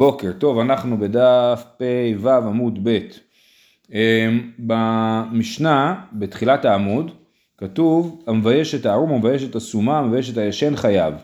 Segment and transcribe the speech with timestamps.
[0.00, 2.98] בוקר טוב, אנחנו בדף פ"ו עמוד ב'.
[3.92, 7.10] אמ, במשנה, בתחילת העמוד,
[7.58, 11.14] כתוב המבייש את הערום, המבייש את הסומה, המבייש את הישן חייב,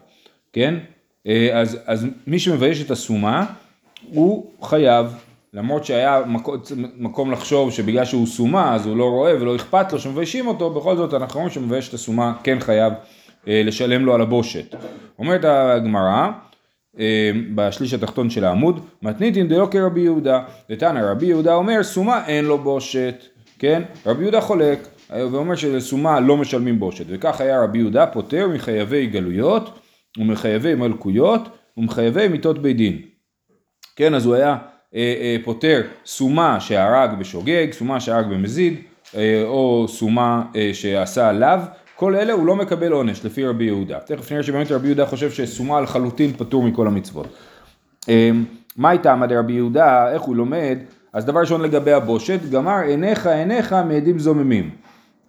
[0.53, 0.75] כן?
[1.27, 3.47] אה, אז, אז מי שמבייש את הסומה
[4.13, 5.07] הוא חייב,
[5.55, 6.23] למרות שהיה
[6.99, 10.97] מקום, לחשוב שבגלל שהוא סומה אז הוא לא רואה ולא אכפת לו שמביישים אותו, בכל
[10.97, 12.93] זאת אנחנו רואים שמבייש את הסומה כן חייב
[13.49, 14.75] אה, לשלם לו על הבושת.
[15.19, 16.31] אומרת הגמרא
[17.55, 22.59] בשליש התחתון של העמוד, מתניתין דיו כרבי יהודה, ותנא רבי יהודה אומר סומה אין לו
[22.59, 23.25] בושת,
[23.59, 23.83] כן?
[24.07, 29.07] רבי יהודה חולק, אה, ואומר שלסומה לא משלמים בושת, וכך היה רבי יהודה פוטר מחייבי
[29.07, 29.79] גלויות
[30.19, 33.03] ומחייבי מלכויות ומחייבי מיתות בית דין.
[33.97, 34.57] כן, אז הוא היה
[34.95, 38.75] אה, אה, פוטר סומה שהרג בשוגג, סומה שהרג במזיד,
[39.17, 41.61] אה, או סומה אה, שעשה עליו,
[41.97, 43.99] כל אלה הוא לא מקבל עונש לפי רבי יהודה.
[43.99, 47.27] תכף נראה שבאמת רבי יהודה חושב שסומה לחלוטין פטור מכל המצוות.
[48.09, 48.45] אמ,
[48.77, 50.79] מה הייתה עמד רבי יהודה, איך הוא לומד?
[51.13, 54.71] אז דבר ראשון לגבי הבושת, גמר עיניך עיניך מעדים זוממים.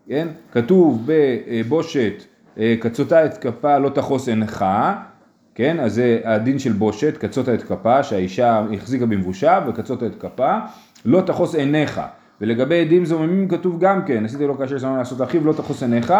[0.08, 0.28] כן?
[0.52, 2.14] כתוב בבושת,
[2.58, 4.66] אה, קצותה את כפה לא תחוס עינך,
[5.56, 5.80] כן?
[5.80, 10.58] אז זה הדין של בושת, קצותה את כפה, שהאישה החזיקה במבושה וקצותה את כפה,
[11.06, 12.02] לא תחוס עיניך.
[12.42, 16.14] ולגבי עדים זוממים כתוב גם כן, עשיתי לו כאשר שמם לעשות אחיו לא תחוס עיניך,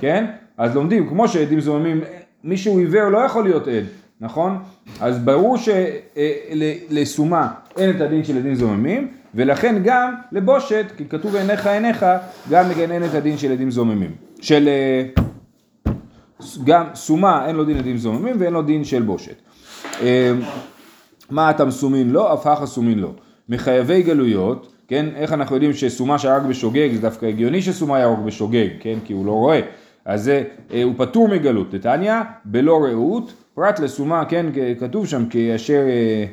[0.00, 0.26] כן?
[0.58, 2.00] אז לומדים, כמו שעדים זוממים,
[2.44, 3.84] מי שהוא עיוור לא יכול להיות עד,
[4.20, 4.58] נכון?
[5.00, 5.56] אז ברור
[6.90, 12.06] שלסומה אה, אין את הדין של עדים זוממים, ולכן גם לבושת, כי כתוב עיניך עיניך,
[12.50, 14.10] גם מגנן את הדין של עדים זוממים.
[14.40, 14.68] של...
[14.68, 15.22] אה,
[16.64, 19.36] גם סומה אין לו דין עדים זוממים ואין לו דין של בושת.
[20.02, 20.32] אה,
[21.30, 23.14] מה אתה מסומין לו, אף הכה סומין לו.
[23.48, 25.06] מחייבי גלויות, כן?
[25.16, 28.98] איך אנחנו יודעים שסומה שהרג בשוגג זה דווקא הגיוני שסומה יהרוג בשוגג, כן?
[29.04, 29.60] כי הוא לא רואה.
[30.04, 31.74] אז זה, אה, הוא פטור מגלות.
[31.74, 34.46] נתניא, בלא רעות, פרט לסומה, כן,
[34.80, 36.24] כתוב שם כי אשר, אה,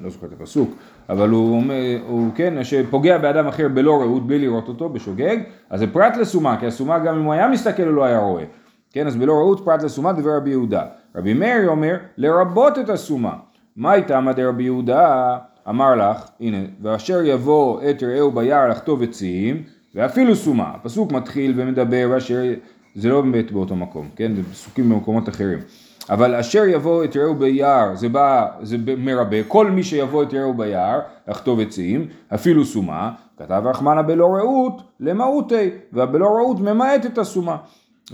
[0.00, 0.74] לא זוכר את הפסוק,
[1.08, 5.36] אבל הוא אומר, הוא כן, שפוגע באדם אחר בלא רעות, בלי לראות אותו, בשוגג,
[5.70, 8.44] אז זה פרט לסומה, כי הסומה גם אם הוא היה מסתכל הוא לא היה רואה.
[8.92, 10.82] כן, אז בלא רעות פרט לסומה דבר רבי יהודה.
[11.16, 13.34] רבי מאיר אומר, לרבות את הסומה.
[13.76, 15.36] מה הייתה עמד רבי יהודה?
[15.68, 19.62] אמר לך, הנה, ואשר יבוא את רעהו ביער לחטוב עצים,
[19.94, 20.72] ואפילו סומה.
[20.74, 22.42] הפסוק מתחיל ומדבר, ואשר,
[22.94, 24.34] זה לא באמת באותו מקום, כן?
[24.34, 25.58] זה פסוקים במקומות אחרים.
[26.10, 30.54] אבל אשר יבוא את רעהו ביער, זה בא, זה מרבה, כל מי שיבוא את רעהו
[30.54, 37.56] ביער, לחטוב עצים, אפילו סומה, כתב רחמנה בלא רעות, למהותי, והבלא רעות ממעט את הסומה.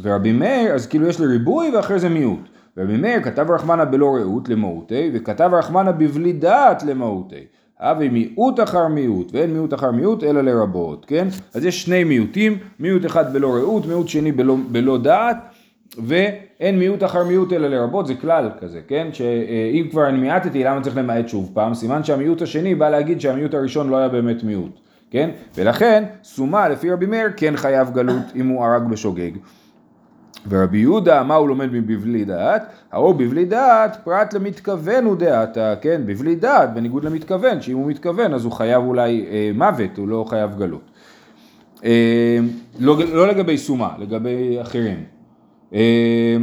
[0.02, 2.48] ורבי מאיר, אז כאילו יש לי ריבוי ואחרי זה מיעוט.
[2.86, 7.44] מאיר כתב רחמנה בלא רעות למהותי, וכתב רחמנה בבלי דעת למהותי.
[7.80, 11.28] הווה מיעוט אחר מיעוט, ואין מיעוט אחר מיעוט אלא לרבות, כן?
[11.54, 15.36] אז יש שני מיעוטים, מיעוט אחד בלא רעות, מיעוט שני בלא, בלא דעת,
[16.06, 19.08] ואין מיעוט אחר מיעוט אלא לרבות, זה כלל כזה, כן?
[19.12, 21.74] שאם כבר אני מיעטתי, למה צריך למעט שוב פעם?
[21.74, 24.80] סימן שהמיעוט השני בא להגיד שהמיעוט הראשון לא היה באמת מיעוט,
[25.10, 25.30] כן?
[25.54, 29.30] ולכן, סומה לפי רבי מאיר כן חייב גלות אם הוא הרג בשוגג.
[30.48, 32.62] ורבי יהודה, מה הוא לומד מבבלי דעת?
[32.92, 36.02] ההוא בבלי דעת, פרט למתכוון הוא דעתה, כן?
[36.06, 40.24] בבלי דעת, בניגוד למתכוון, שאם הוא מתכוון אז הוא חייב אולי אה, מוות, הוא לא
[40.28, 40.90] חייב גלות.
[41.84, 42.38] אה,
[42.78, 45.04] לא, לא לגבי סומה, לגבי אחרים.
[45.74, 46.36] אה,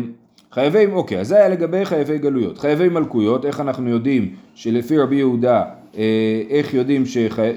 [0.51, 2.57] חייבי, אוקיי, אז זה היה לגבי חייבי גלויות.
[2.57, 5.63] חייבי מלכויות, איך אנחנו יודעים שלפי רבי יהודה,
[5.97, 7.03] אה, איך יודעים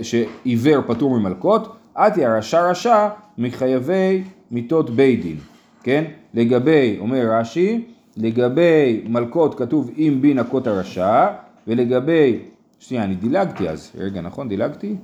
[0.03, 1.77] שעיוור פטור ממלכות?
[1.95, 5.37] עתי הרשע רשע מחייבי מיתות בית דין.
[5.83, 6.05] כן?
[6.35, 7.85] לגבי, אומר רש"י,
[8.17, 11.27] לגבי מלכות כתוב אם בי נקות הרשע,
[11.67, 12.39] ולגבי,
[12.79, 14.49] שנייה, אני דילגתי אז, רגע, נכון?
[14.49, 14.97] דילגתי?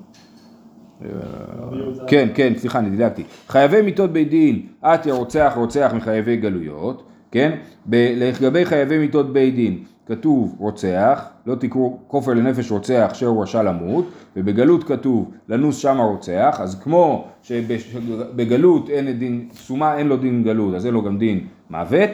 [2.06, 3.22] כן, כן, סליחה, אני דילגתי.
[3.48, 7.58] חייבי מיתות בית דין, את רוצח רוצח מחייבי גלויות, כן?
[7.90, 14.08] לגבי חייבי מיתות בית דין, כתוב רוצח, לא תקראו כופר לנפש רוצח שהוא רשע למות,
[14.36, 20.74] ובגלות כתוב לנוס שם הרוצח, אז כמו שבגלות אין דין, סומה אין לו דין גלות,
[20.74, 22.10] אז אין לו גם דין מוות,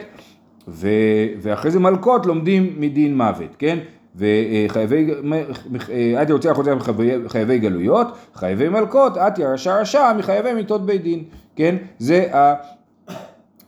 [0.67, 0.87] ו,
[1.41, 3.77] ואחרי זה מלכות לומדים מדין מוות, כן?
[4.15, 5.07] וחייבי,
[6.21, 6.89] אתי רוצח רוצח
[7.25, 11.23] מחייבי גלויות, חייבי מלכות, אתי הרשע רשע מחייבי מיתות בית דין,
[11.55, 11.75] כן?
[11.99, 12.27] זה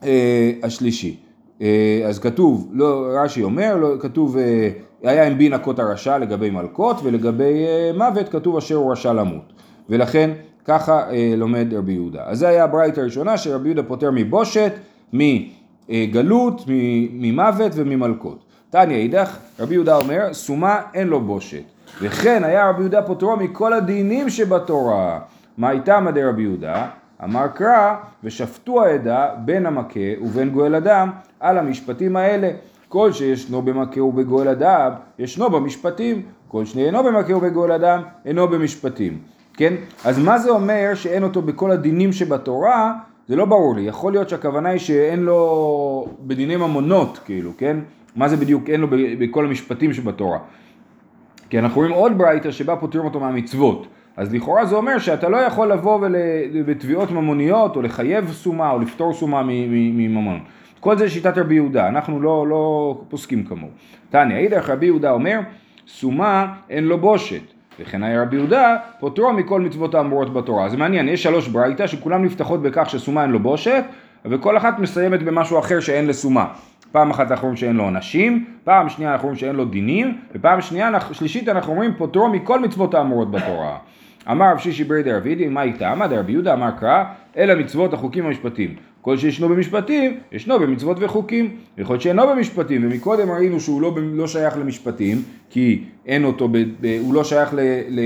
[0.03, 1.22] אה, השלישי.
[1.63, 4.69] אה, אז כתוב, לא, רש"י אומר, לא, כתוב, אה,
[5.04, 9.54] היה עם בין הכות הרשע לגבי מלכות, ולגבי אה, מוות כתוב אשר הוא רשע למות.
[9.89, 10.30] ולכן
[10.65, 11.01] ככה
[11.38, 12.24] לומד רבי יהודה.
[12.25, 14.71] אז זה היה הברייתא הראשונה שרבי יהודה פוטר מבושת,
[15.13, 16.62] מגלות,
[17.12, 18.45] ממוות וממלכות.
[18.69, 21.63] תניא אידך, רבי יהודה אומר, סומה אין לו בושת.
[22.01, 25.19] וכן היה רבי יהודה פוטרו מכל הדינים שבתורה.
[25.57, 26.88] מה הייתה מדי רבי יהודה?
[27.23, 31.09] אמר קרא, ושפטו העדה בין המכה ובין גואל אדם
[31.39, 32.51] על המשפטים האלה.
[32.89, 36.21] כל שישנו במכה ובגואל אדם, ישנו במשפטים.
[36.53, 39.19] כל שני אינו במכה ובגואל אדם, אינו במשפטים,
[39.53, 39.73] כן?
[40.05, 42.93] אז מה זה אומר שאין אותו בכל הדינים שבתורה?
[43.27, 47.77] זה לא ברור לי, יכול להיות שהכוונה היא שאין לו בדיני ממונות, כאילו, כן?
[48.15, 48.87] מה זה בדיוק אין לו
[49.19, 50.39] בכל המשפטים שבתורה?
[51.49, 53.87] כי אנחנו רואים עוד ברייתא שבה פותרים אותו מהמצוות.
[54.18, 56.07] אז לכאורה זה אומר שאתה לא יכול לבוא
[56.65, 60.39] בתביעות ממוניות או לחייב סומה או לפתור סומה מממון.
[60.80, 63.71] כל זה שיטת רבי יהודה, אנחנו לא, לא פוסקים כמוהו.
[64.10, 65.39] תניא, אידך רבי יהודה אומר,
[65.88, 67.42] סומה אין לו בושת.
[67.80, 70.69] וכן היה רבי יהודה, פוטרו מכל מצוות האמורות בתורה.
[70.69, 73.83] זה מעניין, יש שלוש ברייתא שכולן נפתחות בכך שסומה אין לו בושת,
[74.25, 76.45] וכל אחת מסיימת במשהו אחר שאין לסומה.
[76.94, 80.62] פעם אחת אנחנו אומרים שאין לו עונשים, פעם שנייה אנחנו אומרים שאין לו דינים, ופעם
[80.62, 83.78] שנייה, שלישית אנחנו אומרים פוטרו מכל מצוות האמורות בתורה.
[84.31, 85.92] אמר רב שישי ברי דרבידי, מה איתה?
[85.92, 87.04] עמד רבי יהודה אמר קרא,
[87.38, 88.75] אלא מצוות החוקים המשפטים.
[89.01, 91.56] כל שישנו במשפטים, ישנו במצוות וחוקים.
[91.78, 95.18] יכול להיות שאינו במשפטים, ומקודם ראינו שהוא לא, לא שייך למשפטים,
[95.50, 97.60] כי אין אותו, ב, ב, הוא לא שייך ל...
[97.90, 98.00] ל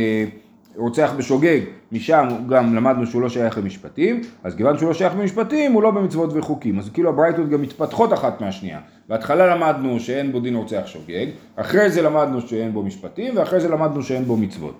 [0.77, 1.59] רוצח בשוגג,
[1.91, 5.91] משם גם למדנו שהוא לא שייך למשפטים, אז כיוון שהוא לא שייך למשפטים, הוא לא
[5.91, 6.79] במצוות וחוקים.
[6.79, 8.79] אז כאילו הברייתות גם מתפתחות אחת מהשנייה.
[9.09, 11.25] בהתחלה למדנו שאין בו דין רוצח שוגג,
[11.55, 14.77] אחרי זה למדנו שאין בו משפטים, ואחרי זה למדנו שאין בו מצוות.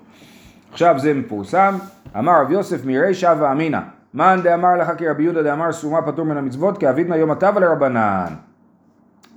[0.72, 1.74] עכשיו זה מפורסם,
[2.18, 3.78] אמר רב יוסף מירישא ואמינא,
[4.14, 8.34] מאן דאמר לך כרבי יהודה דאמר סומה פטור מן המצוות, כאבידנא יום הטבה לרבנן.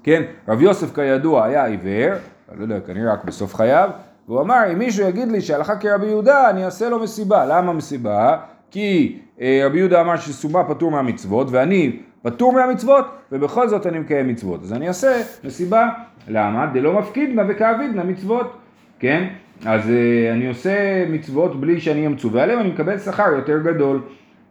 [0.03, 2.13] כן, רב יוסף כידוע היה עיוור,
[2.57, 3.89] לא יודע, כנראה רק בסוף חייו,
[4.31, 7.45] והוא אמר, אם מישהו יגיד לי שהלכה כרבי יהודה, אני אעשה לו מסיבה.
[7.45, 8.37] למה מסיבה?
[8.71, 14.27] כי אה, רבי יהודה אמר שסומה פטור מהמצוות, ואני פטור מהמצוות, ובכל זאת אני מקיים
[14.27, 14.63] מצוות.
[14.63, 15.89] אז אני אעשה מסיבה.
[16.27, 16.65] למה?
[16.73, 18.57] דלא מפקידנה וכאבידנה מצוות.
[18.99, 19.27] כן?
[19.65, 24.01] אז אה, אני עושה מצוות בלי שאני אהיה מצווה עליהן, אני מקבל שכר יותר גדול.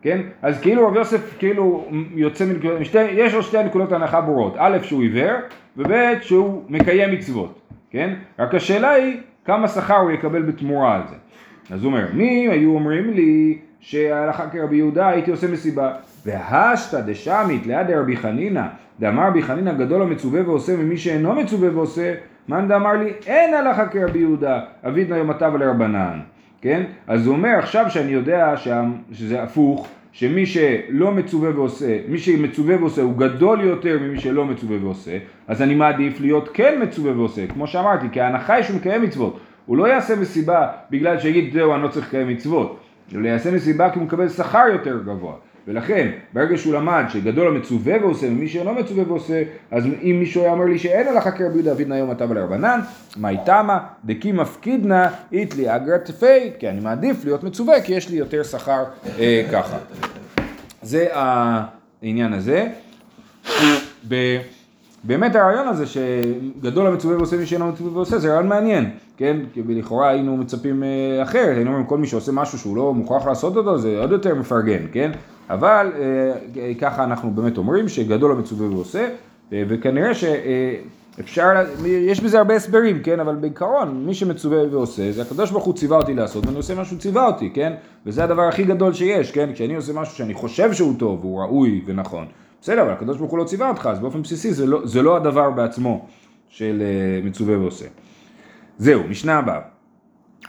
[0.02, 0.20] כן?
[0.42, 1.84] אז כאילו רב יוסף כאילו
[2.14, 2.78] יוצא מנקודות,
[3.12, 5.36] יש לו שתי נקודות הנחה ברורות, א' שהוא עיוור,
[5.76, 7.60] וב' שהוא מקיים מצוות,
[7.90, 8.14] כן?
[8.38, 9.16] רק השאלה היא
[9.50, 11.16] כמה שכר הוא יקבל בתמורה על זה.
[11.74, 15.92] אז הוא אומר, מי היו אומרים לי שהלכה כרבי יהודה הייתי עושה מסיבה,
[16.26, 18.62] והשתא דשמית ליד רבי חנינא,
[19.00, 22.14] דאמר רבי חנינא גדול המצווה ועושה ממי שאינו מצווה ועושה,
[22.48, 26.20] מאן דאמר לי אין הלכה כרבי יהודה, אבידנא הטבה לרבנן.
[26.60, 26.82] כן?
[27.06, 28.54] אז הוא אומר עכשיו שאני יודע
[29.12, 34.76] שזה הפוך, שמי שלא מצווה ועושה, מי שמצווה ועושה הוא גדול יותר ממי שלא מצווה
[34.80, 35.18] ועושה,
[35.48, 39.40] אז אני מעדיף להיות כן מצווה ועושה, כמו שאמרתי, כי ההנחה היא שהוא מקיים מצוות.
[39.66, 42.80] הוא לא יעשה מסיבה בגלל שיגיד זהו אני לא צריך לקיים מצוות,
[43.12, 45.34] הוא יעשה מסיבה כי הוא מקבל שכר יותר גבוה.
[45.70, 50.52] ולכן, ברגע שהוא למד שגדול המצווה ועושה ומי שאינו מצווה ועושה, אז אם מישהו היה
[50.52, 52.80] אומר לי שאין הלכה כרבי יהודה אבידנא יום עתה ולרבנן,
[53.16, 58.16] מאי תמה דקי מפקידנא איתלי אגרא תפי, כי אני מעדיף להיות מצווה כי יש לי
[58.16, 58.84] יותר שכר
[59.18, 59.78] אה, ככה.
[60.82, 62.66] זה העניין הזה.
[65.04, 69.36] באמת הרעיון הזה שגדול המצווה ועושה מי שאינו מצווה ועושה זה רעיון מעניין, כן?
[69.52, 73.26] כי לכאורה היינו מצפים אה, אחרת, היינו אומרים כל מי שעושה משהו שהוא לא מוכרח
[73.26, 75.10] לעשות אותו זה עוד יותר מפרגן, כן?
[75.50, 79.08] אבל אה, ככה אנחנו באמת אומרים שגדול המצווה ועושה,
[79.52, 81.46] אה, וכנראה שאפשר,
[81.86, 83.20] יש בזה הרבה הסברים, כן?
[83.20, 86.98] אבל בעיקרון מי שמצווה ועושה, זה הקדוש ברוך הוא ציווה אותי לעשות ואני עושה משהו
[86.98, 87.72] ציווה אותי, כן?
[88.06, 89.50] וזה הדבר הכי גדול שיש, כן?
[89.54, 92.26] כשאני עושה משהו שאני חושב שהוא טוב, והוא ראוי ונכון.
[92.62, 95.16] בסדר, אבל הקדוש ברוך הוא לא ציווה אותך, אז באופן בסיסי זה לא, זה לא
[95.16, 96.06] הדבר בעצמו
[96.48, 97.86] של uh, מצווה ועושה.
[98.78, 99.60] זהו, משנה הבאה.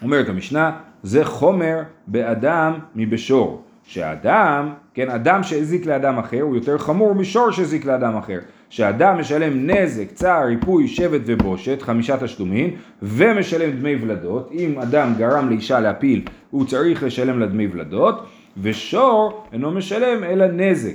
[0.01, 0.71] אומרת המשנה,
[1.03, 3.63] זה חומר באדם מבשור.
[3.84, 8.40] שאדם, כן, אדם שהזיק לאדם אחר הוא יותר חמור משור שהזיק לאדם אחר.
[8.70, 14.52] שאדם משלם נזק, צער, ריפוי, שבט ובושת, חמישה תשלומים, ומשלם דמי ולדות.
[14.52, 18.26] אם אדם גרם לאישה להפיל, הוא צריך לשלם לה דמי ולדות,
[18.62, 20.94] ושור אינו משלם אלא נזק.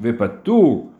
[0.00, 0.90] ופטור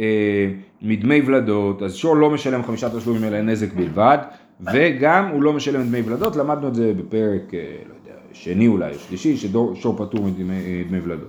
[0.00, 0.50] אה,
[0.82, 4.18] מדמי ולדות, אז שור לא משלם חמישה תשלומים אלא נזק בלבד,
[4.72, 7.94] וגם הוא לא משלם דמי ולדות, למדנו את זה בפרק, אה, לא
[8.32, 11.28] שני אולי, שלישי, ששור פטור מדמי אה, ולדות.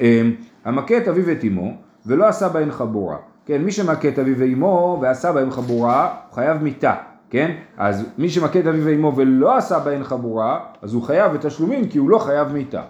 [0.00, 0.22] אה,
[0.64, 1.74] המכה את אביו ואת אמו,
[2.06, 3.16] ולא עשה בהן חבורה.
[3.46, 6.94] כן, מי שמכה את אביו ואמו ועשה בהן חבורה, הוא חייב מיתה.
[7.30, 7.56] כן?
[7.76, 11.98] אז מי שמכה את אביו ואמו ולא עשה בהן חבורה, אז הוא חייב בתשלומים כי
[11.98, 12.82] הוא לא חייב מיתה.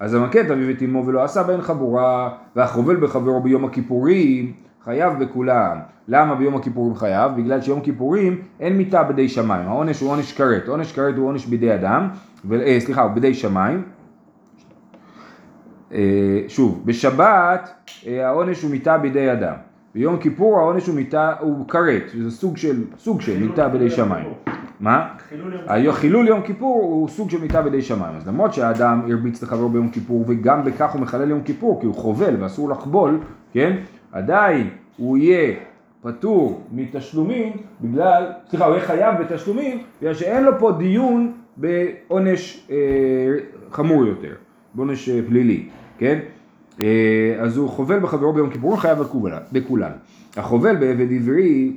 [0.00, 4.52] אז המכה את אביו ואת אמו ולא עשה בהן חבורה, והחובל בחברו ביום הכיפורים,
[4.84, 5.78] חייב בכולם.
[6.08, 7.32] למה ביום הכיפורים חייב?
[7.36, 9.68] בגלל שיום כיפורים אין מיתה בידי שמיים.
[9.68, 10.68] העונש הוא עונש כרת.
[10.68, 12.08] עונש כרת הוא עונש בידי אדם,
[12.44, 12.54] ו...
[12.60, 13.82] אה, סליחה, הוא בידי שמיים.
[15.92, 15.98] אה,
[16.48, 17.70] שוב, בשבת
[18.06, 19.54] אה, העונש הוא מיתה בידי אדם.
[19.94, 24.26] ביום כיפור העונש הוא מיתה, הוא כרת, זה סוג של, סוג של מיתה בידי שמיים.
[24.80, 25.08] מה?
[25.92, 28.16] חילול יום כיפור הוא סוג של מיתה בידי שמיים.
[28.16, 31.94] אז למרות שהאדם הרביץ לחברו ביום כיפור וגם בכך הוא מחלל יום כיפור כי הוא
[31.94, 33.20] חובל ואסור לחבול,
[33.52, 33.76] כן?
[34.12, 35.54] עדיין הוא יהיה
[36.02, 42.76] פטור מתשלומים בגלל, סליחה, הוא יהיה חייב בתשלומים בגלל שאין לו פה דיון בעונש אה,
[43.70, 44.34] חמור יותר,
[44.74, 46.18] בעונש אה, פלילי, כן?
[46.82, 48.98] אה, אז הוא חובל בחברו ביום כיפורים חייב
[49.52, 49.92] בכולן.
[50.36, 51.76] החובל בעבד עברי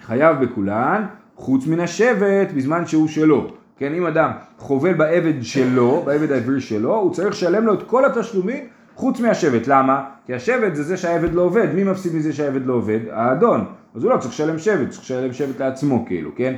[0.00, 1.04] חייב בכולן
[1.36, 3.46] חוץ מן השבט בזמן שהוא שלו.
[3.78, 8.04] כן, אם אדם חובל בעבד שלו, בעבד העברי שלו, הוא צריך לשלם לו את כל
[8.04, 8.64] התשלומים
[9.02, 9.66] חוץ מהשבט.
[9.66, 10.04] למה?
[10.26, 11.74] כי השבט זה זה שהעבד לא עובד.
[11.74, 13.00] מי מפסיד מזה שהעבד לא עובד?
[13.10, 13.64] האדון.
[13.94, 16.54] אז הוא לא צריך לשלם שבט, צריך לשלם שבט לעצמו כאילו, כן?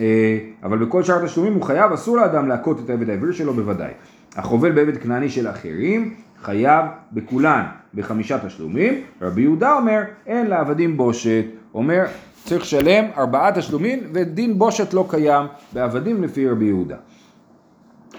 [0.00, 3.90] אה, אבל בכל שאר התשלומים הוא חייב, אסור לאדם להכות את העבד העברי שלו בוודאי.
[4.36, 7.64] החובל בעבד כנעני של אחרים חייב בכולן
[7.94, 9.02] בחמישה תשלומים.
[9.22, 11.44] רבי יהודה אומר אין לעבדים בושת.
[11.74, 12.04] אומר
[12.44, 16.96] צריך לשלם ארבעה תשלומים ודין בושת לא קיים בעבדים לפי רבי יהודה.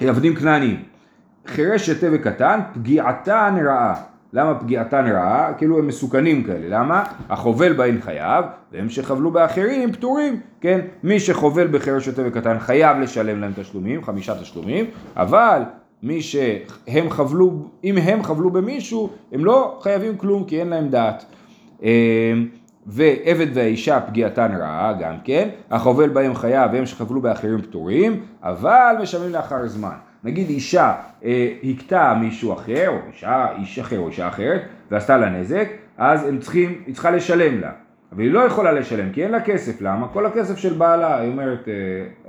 [0.01, 0.94] עבדים כנעניים.
[1.47, 3.95] חירש שתה וקטן פגיעתן רעה.
[4.33, 5.53] למה פגיעתן רעה?
[5.53, 6.79] כאילו הם מסוכנים כאלה.
[6.79, 7.03] למה?
[7.29, 10.39] החובל בהן חייב, והם שחבלו באחרים פטורים.
[10.61, 10.79] כן?
[11.03, 14.85] מי שחובל בחירש שוטה וקטן חייב לשלם להם תשלומים, חמישה תשלומים,
[15.15, 15.61] אבל
[16.03, 21.25] מי שהם חבלו, אם הם חבלו במישהו, הם לא חייבים כלום כי אין להם דעת.
[21.83, 21.87] אמ,
[22.85, 29.31] ועבד והאישה פגיעתן רעה גם כן, החובל בהם חייב והם שחבלו באחרים פטורים, אבל משלמים
[29.31, 29.95] לאחר זמן.
[30.25, 30.93] נגיד אישה
[31.25, 35.67] אה, הכתה מישהו אחר, או אישה, איש אחר או אישה אחרת, ועשתה לה נזק,
[35.97, 37.71] אז הם צריכים, היא צריכה לשלם לה.
[38.11, 40.07] אבל היא לא יכולה לשלם כי אין לה כסף, למה?
[40.07, 41.73] כל הכסף של בעלה, היא אומרת, אה,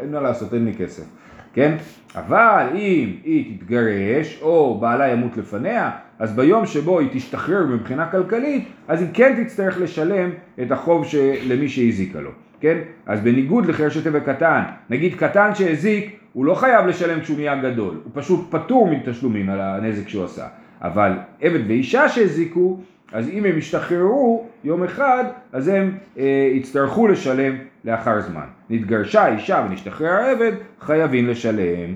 [0.02, 1.04] אין מה לעשות, אין לי כסף.
[1.52, 1.76] כן?
[2.14, 8.68] אבל אם היא תתגרש או בעלה ימות לפניה, אז ביום שבו היא תשתחרר מבחינה כלכלית,
[8.88, 10.30] אז היא כן תצטרך לשלם
[10.62, 11.06] את החוב
[11.48, 12.78] למי שהזיקה לו, כן?
[13.06, 18.00] אז בניגוד לחירש טבע קטן, נגיד קטן שהזיק, הוא לא חייב לשלם כשהוא נהיה גדול,
[18.04, 20.46] הוא פשוט פטור מתשלומים על הנזק שהוא עשה,
[20.82, 22.80] אבל עבד ואישה שהזיקו,
[23.12, 28.44] אז אם הם ישתחררו יום אחד, אז הם אה, יצטרכו לשלם לאחר זמן.
[28.70, 31.94] נתגרשה אישה ונשתחרר העבד, חייבים לשלם.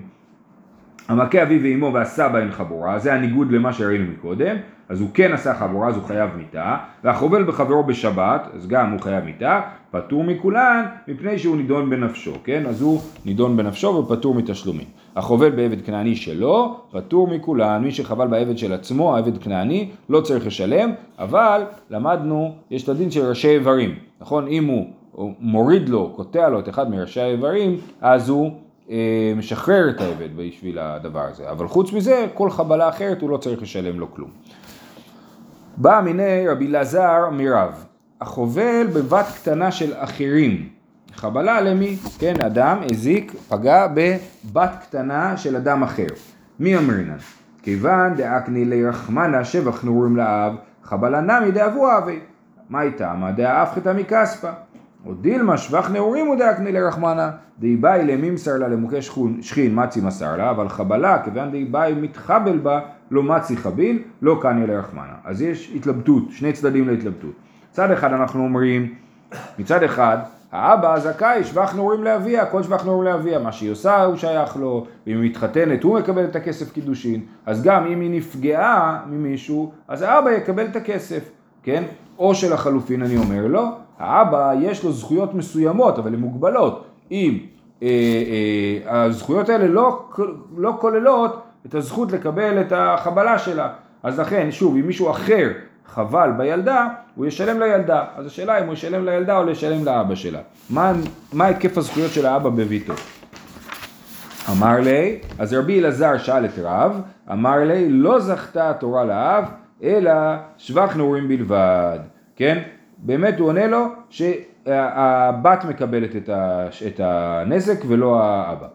[1.11, 4.57] המכה אביו ואמו ועשה בהן חבורה, זה הניגוד למה שראינו מקודם,
[4.89, 9.01] אז הוא כן עשה חבורה, אז הוא חייב מיתה, והחובל בחברו בשבת, אז גם הוא
[9.01, 12.67] חייב מיתה, פטור מכולן, מפני שהוא נידון בנפשו, כן?
[12.67, 14.87] אז הוא נידון בנפשו ופטור מתשלומים.
[15.17, 20.47] החובל בעבד כנעני שלו, פטור מכולן, מי שחבל בעבד של עצמו, העבד כנעני, לא צריך
[20.47, 24.47] לשלם, אבל למדנו, יש את הדין של ראשי איברים, נכון?
[24.47, 28.53] אם הוא מוריד לו, קוטע לו את אחד מראשי האיברים, אז הוא
[29.37, 31.51] משחרר את העבד בשביל הדבר הזה.
[31.51, 34.31] אבל חוץ מזה, כל חבלה אחרת הוא לא צריך לשלם לו כלום.
[35.77, 37.85] בא מיני רבי אלעזר מרב,
[38.21, 40.69] החובל בבת קטנה של אחרים,
[41.15, 41.97] חבלה למי?
[42.19, 46.07] כן, אדם הזיק, פגע בבת קטנה של אדם אחר.
[46.61, 47.17] מי אמרינן?
[47.63, 52.21] כיוון דאקני לירחמנה שבח נורים לאב, חבלה נמי דאבו אבי.
[52.69, 53.13] מה איתה?
[53.15, 54.51] מה דאף חטא מכספא.
[55.07, 58.97] או דילמה שבח נעורים הוא דאקני לרחמנה, די באי למימסר לה למוכה
[59.41, 62.81] שכין מצי מסר לה, אבל חבלה, כיוון די באי מתחבל בה,
[63.11, 65.15] לא מצי חביל, לא קניה לרחמנה.
[65.25, 67.33] אז יש התלבטות, שני צדדים להתלבטות.
[67.71, 68.95] מצד אחד אנחנו אומרים,
[69.59, 70.19] מצד אחד,
[70.53, 74.87] האבא הזכאי שבח נעורים לאביה, כל שבח נעורים לאביה, מה שהיא עושה הוא שייך לו,
[75.07, 80.03] ואם היא מתחתנת הוא מקבל את הכסף קידושין, אז גם אם היא נפגעה ממישהו, אז
[80.03, 81.31] האבא יקבל את הכסף,
[81.63, 81.85] כן?
[82.21, 86.85] או שלחלופין אני אומר לא, האבא יש לו זכויות מסוימות, אבל הן מוגבלות.
[87.11, 87.39] אם
[87.83, 87.89] אה,
[88.87, 90.09] אה, הזכויות האלה לא,
[90.57, 93.69] לא כוללות את הזכות לקבל את החבלה שלה.
[94.03, 95.49] אז לכן, שוב, אם מישהו אחר
[95.87, 98.05] חבל בילדה, הוא ישלם לילדה.
[98.17, 100.41] אז השאלה אם הוא ישלם לילדה או לשלם לאבא שלה.
[100.71, 100.93] מה,
[101.33, 102.95] מה היקף הזכויות של האבא בביתו?
[104.51, 107.01] אמר לי, אז רבי אלעזר שאל את רב,
[107.33, 109.45] אמר לי, לא זכתה התורה לאב,
[109.83, 110.13] אלא
[110.59, 111.99] שבח נעורים בלבד.
[112.37, 112.63] כן?
[112.99, 116.31] באמת הוא עונה לו שהבת מקבלת
[116.87, 118.67] את הנזק ולא האבא.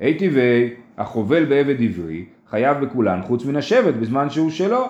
[0.00, 4.84] הייתי והחובל בעבד עברי חייב בכולן חוץ מן השבט בזמן שהוא שלו.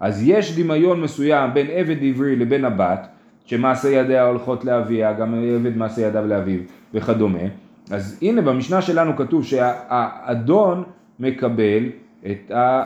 [0.00, 3.06] אז יש דמיון מסוים בין עבד עברי לבין הבת,
[3.44, 6.60] שמעשה ידיה הולכות לאביה, גם עבד מעשה ידיו לאביו
[6.94, 7.38] וכדומה.
[7.90, 10.84] אז הנה במשנה שלנו כתוב שהאדון
[11.20, 11.82] מקבל
[12.26, 12.82] את ה...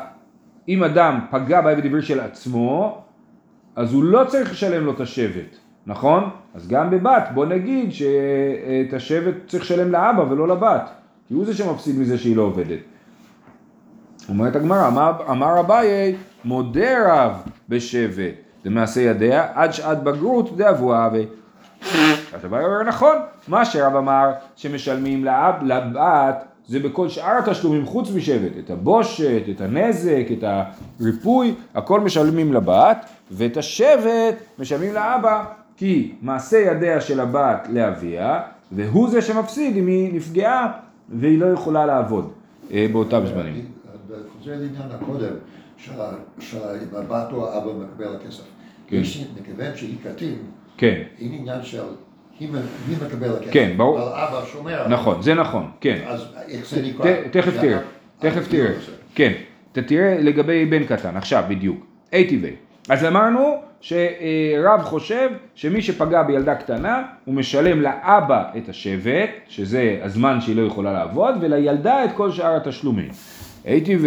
[0.68, 3.02] אם אדם פגע בעבד עברי של עצמו,
[3.76, 5.56] אז הוא לא צריך לשלם לו את השבט,
[5.87, 6.30] נכון?
[6.54, 10.90] אז גם בבת, בוא נגיד שאת השבט צריך לשלם לאבא ולא לבת,
[11.28, 12.78] כי הוא זה שמפסיד מזה שהיא לא עובדת.
[14.28, 14.88] אומרת הגמרא,
[15.30, 21.26] אמר, אביי, מודה רב בשבט, למעשה ידיה, עד שעת בגרות דאבו אבי.
[22.35, 23.16] אז אביי אומר נכון,
[23.49, 29.61] מה שרב אמר שמשלמים לאב, לבת זה בכל שאר התשלומים חוץ משבט, את הבושת, את
[29.61, 30.44] הנזק, את
[31.00, 35.44] הריפוי, הכל משלמים לבת, ואת השבט משלמים לאבא
[35.76, 38.40] כי מעשה ידיה של הבת לאביה,
[38.73, 40.73] והוא זה שמפסיד אם היא נפגעה
[41.08, 42.32] והיא לא יכולה לעבוד
[42.73, 43.64] אה, באותם זמנים.
[44.44, 45.35] זה לעניין הקודם,
[45.78, 48.42] שאם הבת או האבא מקבל הכסף.
[48.88, 49.02] כן.
[49.40, 50.38] מכיוון שהיא קטין,
[50.76, 51.82] כן, אין עניין של
[52.40, 52.49] היא
[52.88, 53.52] מי מקבל הכסף.
[53.52, 53.99] כן, ברור.
[53.99, 54.88] אבל אבא שומר.
[54.88, 55.99] נכון, זה נכון, כן.
[56.07, 57.12] אז איך זה נקרא?
[57.31, 57.78] תכף תראה,
[58.19, 58.78] תכף הדיון תראה.
[59.14, 59.33] כן,
[59.73, 61.87] אתה תראה לגבי בן קטן, עכשיו בדיוק.
[62.12, 62.47] ATV.
[62.88, 70.40] אז אמרנו שרב חושב שמי שפגע בילדה קטנה, הוא משלם לאבא את השבט, שזה הזמן
[70.40, 73.09] שהיא לא יכולה לעבוד, ולילדה את כל שאר התשלומים.
[73.64, 74.07] ATV,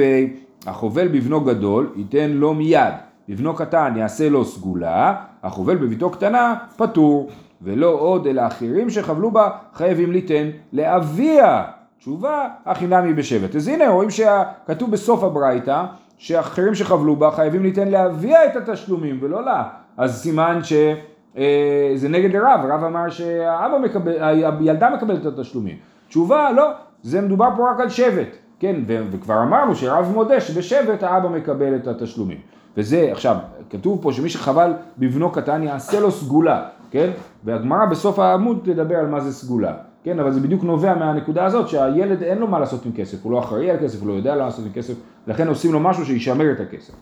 [0.67, 2.93] החובל בבנו גדול, ייתן לו מיד.
[3.29, 7.29] בבנו קטן יעשה לו סגולה, החובל בביתו קטנה פטור,
[7.61, 11.63] ולא עוד אלא אחרים שחבלו בה חייבים ליתן לאביה.
[11.99, 13.55] תשובה, הכי נמי בשבט.
[13.55, 15.83] אז הנה רואים שכתוב בסוף הברייתא
[16.17, 19.63] שאחרים שחבלו בה חייבים ליתן לאביה את התשלומים ולא לה.
[19.97, 25.75] אז סימן שזה נגד הרב, הרב אמר שהאבא מקבל, הילדה מקבלת את התשלומים.
[26.07, 26.71] תשובה, לא,
[27.03, 28.35] זה מדובר פה רק על שבט.
[28.59, 32.37] כן, ו- וכבר אמרנו שרב מודה שבשבט האבא מקבל את התשלומים.
[32.77, 33.35] וזה, עכשיו,
[33.69, 37.11] כתוב פה שמי שחבל בבנו קטן יעשה לו סגולה, כן?
[37.43, 40.19] והגמרא בסוף העמוד תדבר על מה זה סגולה, כן?
[40.19, 43.39] אבל זה בדיוק נובע מהנקודה הזאת שהילד אין לו מה לעשות עם כסף, הוא לא
[43.39, 44.93] אחראי על כסף, הוא לא יודע מה לעשות עם כסף,
[45.27, 46.93] לכן עושים לו משהו שישמר את הכסף.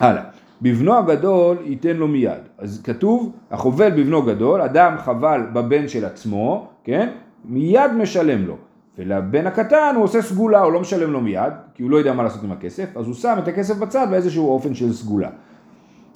[0.00, 0.22] הלאה.
[0.62, 2.40] בבנו הגדול ייתן לו מיד.
[2.58, 7.08] אז כתוב, החובל בבנו גדול, אדם חבל בבן של עצמו, כן?
[7.44, 8.56] מיד משלם לו.
[8.98, 12.22] ולבן הקטן הוא עושה סגולה, הוא לא משלם לו מיד, כי הוא לא יודע מה
[12.22, 15.28] לעשות עם הכסף, אז הוא שם את הכסף בצד באיזשהו אופן של סגולה.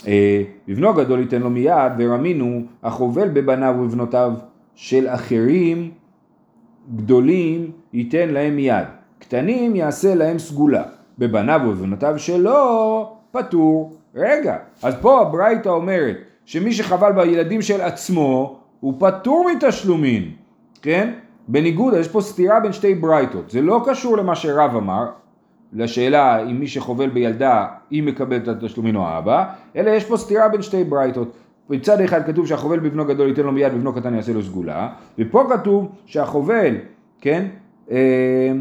[0.07, 4.33] אה, בבנו הגדול ייתן לו מיד, ורמינו, החובל בבניו ובבנותיו
[4.75, 5.91] של אחרים
[6.97, 8.85] גדולים ייתן להם מיד,
[9.19, 10.83] קטנים יעשה להם סגולה,
[11.19, 13.97] בבניו ובבנותיו שלו פטור.
[14.15, 20.33] רגע, אז פה הברייתא אומרת שמי שחבל בילדים של עצמו הוא פטור מתשלומים,
[20.83, 21.13] כן?
[21.49, 25.07] בניגוד, יש פה סתירה בין שתי ברייתות, זה לא קשור למה שרב אמר,
[25.73, 29.45] לשאלה אם מי שחובל בילדה היא מקבלת את התשלומים או האבא,
[29.77, 31.37] אלא יש פה סתירה בין שתי ברייתות.
[31.71, 34.89] מצד אחד כתוב שהחובל בבנו גדול ייתן לו מיד ובנו קטן יעשה לו סגולה,
[35.19, 36.77] ופה כתוב שהחובל,
[37.21, 37.47] כן,
[37.91, 38.53] אה,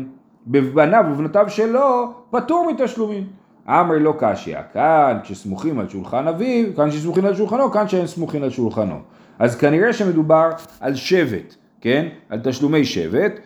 [0.47, 3.23] בבניו ובנותיו שלו פטור מתשלומים.
[3.67, 8.43] אמר לא קשיא, כאן כשסמוכים על שולחן אביו, כאן כשסמוכים על שולחנו, כאן כשהם סמוכים
[8.43, 8.95] על שולחנו.
[9.39, 10.49] אז כנראה שמדובר
[10.79, 12.07] על שבט, כן?
[12.29, 13.39] על תשלומי שבט,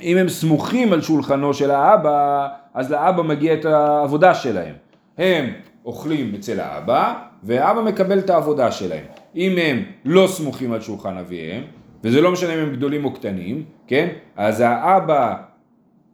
[0.00, 4.74] ואם הם סמוכים על שולחנו של האבא, אז לאבא מגיע את העבודה שלהם.
[5.18, 5.52] הם
[5.84, 9.04] אוכלים אצל האבא, והאבא מקבל את העבודה שלהם.
[9.36, 11.62] אם הם לא סמוכים על שולחן אביהם,
[12.04, 14.08] וזה לא משנה אם הם גדולים או קטנים, כן?
[14.36, 15.34] אז האבא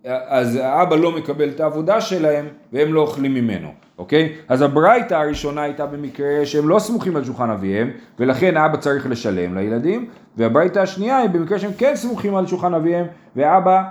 [0.08, 4.32] אז האבא לא מקבל את העבודה שלהם והם לא אוכלים ממנו, אוקיי?
[4.48, 9.54] אז הברייתא הראשונה הייתה במקרה שהם לא סמוכים על שולחן אביהם ולכן האבא צריך לשלם
[9.54, 13.82] לילדים והברייתא השנייה היא במקרה שהם כן סמוכים על שולחן אביהם והאבא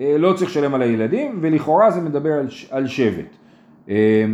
[0.00, 3.36] אה, לא צריך לשלם על הילדים ולכאורה זה מדבר על, ש- על שבט.
[3.88, 4.24] אה,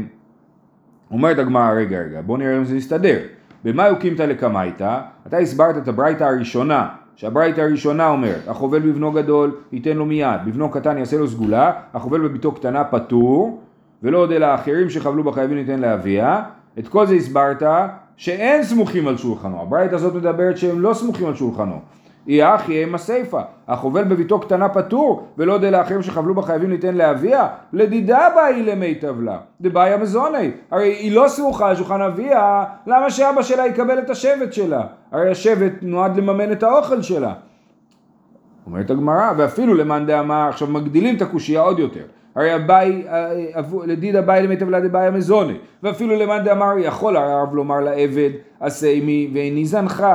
[1.10, 3.18] אומרת הגמרא, רגע רגע, בוא נראה אם זה יסתדר.
[3.64, 5.00] במה יוקימתא לקמייתא?
[5.26, 6.88] אתה הסברת את הברייתא הראשונה,
[7.22, 12.20] שהברייתא הראשונה אומרת, החובל בבנו גדול ייתן לו מיד, בבנו קטן יעשה לו סגולה, החובל
[12.20, 13.60] בביתו קטנה פטור,
[14.02, 16.42] ולא עוד אלא האחרים שחבלו בחייבים ניתן לאביה.
[16.78, 17.62] את כל זה הסברת
[18.16, 21.80] שאין סמוכים על שולחנו, הברייתא הזאת מדברת שהם לא סמוכים על שולחנו.
[22.28, 26.94] אי אחי הם הסיפא, החובל בביתו קטנה פטור, ולא עוד אלא האחרים שחבלו בחייבים ניתן
[26.94, 33.10] לאביה, לדידה באי למי טבלה, דבעיה מזוני, הרי היא לא סמוכה על שולחן אביה, למה
[33.10, 34.82] שאבא שלה יקבל את השבט שלה?
[35.12, 37.34] הרי השבט נועד לממן את האוכל שלה.
[38.66, 42.04] אומרת הגמרא, ואפילו למאן דאמר, עכשיו מגדילים את הקושייה עוד יותר.
[42.34, 43.04] הרי אביי,
[43.86, 45.54] לדיד אביי למיטב לה דבעיה מזוני.
[45.82, 50.06] ואפילו למאן דאמר, יכול הרב לומר לעבד, עשה עמי ואיני זנך,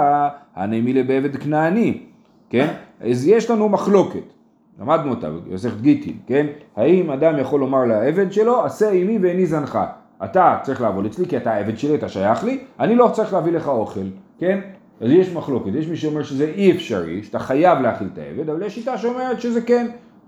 [0.55, 2.03] הנעמי לבעבד כנעני.
[2.49, 2.67] כן?
[3.01, 4.33] אז יש לנו מחלוקת.
[4.81, 6.45] למדנו אותה במסכת גיטין, כן?
[6.75, 9.79] האם אדם יכול לומר לעבד שלו, עשה עמי ואיני זנך.
[10.23, 13.51] אתה צריך לעבוד אצלי כי אתה העבד שלי, אתה שייך לי, אני לא צריך להביא
[13.51, 14.05] לך אוכל,
[14.39, 14.59] כן?
[15.01, 18.63] אז יש מחלוקת, יש מי שאומר שזה אי אפשרי, שאתה חייב להאכיל את העבד, אבל
[18.63, 19.87] יש שיטה שאומרת שזה כן.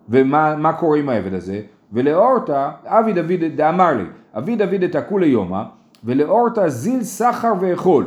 [0.09, 1.61] ומה מה קורה עם העבד הזה?
[1.93, 4.03] ולאורתא, אבי דוד דאמר לי,
[4.37, 5.63] אבי דוד את הכולי יומא,
[6.03, 8.05] ולאורתא זיל סחר ואכול.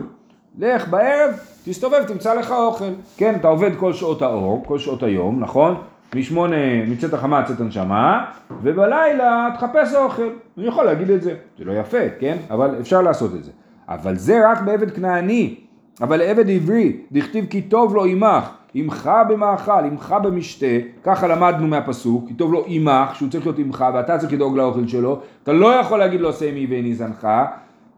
[0.59, 1.31] לך בערב,
[1.65, 2.85] תסתובב, תמצא לך אוכל.
[3.17, 5.75] כן, אתה עובד כל שעות האור, כל שעות היום, נכון?
[6.15, 8.25] משמונה, מצאת החמה צאת הנשמה,
[8.63, 10.29] ובלילה תחפש אוכל.
[10.59, 12.37] אני יכול להגיד את זה, זה לא יפה, כן?
[12.51, 13.51] אבל אפשר לעשות את זה.
[13.89, 15.55] אבל זה רק בעבד כנעני.
[16.01, 20.67] אבל עבד עברי, דכתיב כי טוב לו עמך, עמך במאכל, עמך במשתה,
[21.03, 24.87] ככה למדנו מהפסוק, כי טוב לו עמך, שהוא צריך להיות עמך, ואתה צריך לדאוג לאוכל
[24.87, 27.29] שלו, אתה לא יכול להגיד לו עמי ואיני זנך,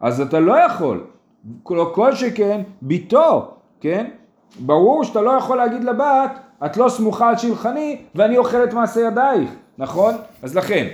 [0.00, 1.00] אז אתה לא יכול.
[1.62, 4.06] כל שכן ביתו, כן?
[4.60, 9.00] ברור שאתה לא יכול להגיד לבת, את לא סמוכה על שולחני ואני אוכל את מעשה
[9.00, 10.14] ידייך, נכון?
[10.42, 10.87] אז לכן,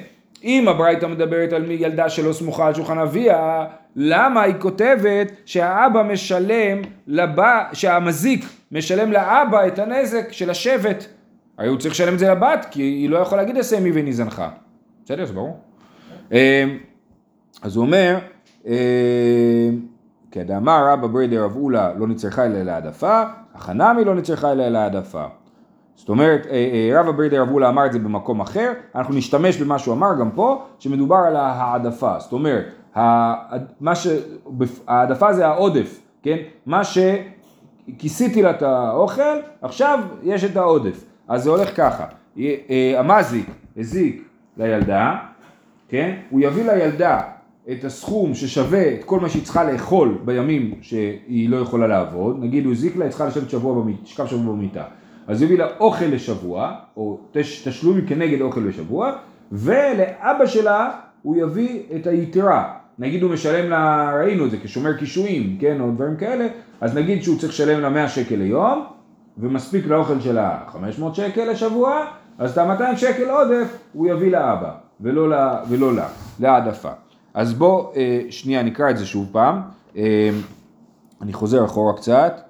[0.45, 3.65] אם הברייתא מדברת על ילדה שלא סמוכה על שולחן אביה,
[3.97, 11.05] למה היא כותבת שהאבא משלם, לבא, שהמזיק משלם לאבא את הנזק של השבט?
[11.59, 14.43] הרי הוא צריך לשלם את זה לבת, כי היא לא יכולה להגיד אסמי וניזנך.
[15.05, 15.25] בסדר?
[15.25, 15.61] זה ברור.
[16.33, 16.37] אמ,
[17.63, 18.19] אז הוא אומר,
[18.67, 18.73] אמ,
[20.31, 23.23] כדאמר רבא ברי דרב אולה לא נצרכה אלא להעדפה,
[23.55, 25.25] החנמי לא נצרכה אלא להעדפה.
[26.01, 27.01] זאת אומרת, אה, אה,
[27.43, 31.17] רב אולה אמר את זה במקום אחר, אנחנו נשתמש במה שהוא אמר גם פה, שמדובר
[31.17, 32.19] על ההעדפה.
[32.19, 32.65] זאת אומרת,
[33.95, 34.07] ש...
[34.89, 36.37] ההעדפה זה העודף, כן?
[36.67, 39.23] מה שכיסיתי לה את האוכל,
[39.63, 41.05] עכשיו יש את העודף.
[41.29, 42.05] אז זה הולך ככה,
[42.39, 45.17] אה, המזיק הזיק לילדה,
[45.89, 46.17] כן?
[46.31, 47.21] הוא יביא לילדה
[47.71, 52.65] את הסכום ששווה את כל מה שהיא צריכה לאכול בימים שהיא לא יכולה לעבוד, נגיד
[52.65, 54.85] הוא הזיק לה, היא צריכה לשבת שבוע במיטה, שכב שבוע במיטה.
[55.31, 59.13] אז הוא יביא לה אוכל לשבוע, או תש, תשלום כנגד אוכל לשבוע,
[59.53, 60.91] ולאבא שלה
[61.23, 62.75] הוא יביא את היתרה.
[62.99, 66.47] נגיד הוא משלם לה, ראינו את זה, כשומר קישואים, כן, או דברים כאלה,
[66.81, 68.85] אז נגיד שהוא צריך לשלם לה 100 שקל ליום,
[69.39, 72.05] ומספיק לאוכל שלה 500 שקל לשבוע,
[72.39, 76.09] אז את ה-200 שקל עודף הוא יביא לאבא, ולא לה, ולא לה,
[76.41, 76.91] להעדפה.
[77.35, 79.61] אז בוא, אה, שנייה, נקרא את זה שוב פעם.
[79.97, 80.31] אה,
[81.23, 82.41] אני חוזר אחורה קצת.